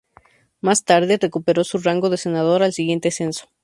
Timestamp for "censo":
3.11-3.45